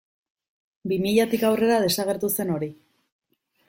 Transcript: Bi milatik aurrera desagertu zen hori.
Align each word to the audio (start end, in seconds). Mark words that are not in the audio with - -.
Bi 0.93 0.97
milatik 1.05 1.45
aurrera 1.51 1.79
desagertu 1.87 2.35
zen 2.37 2.59
hori. 2.59 2.75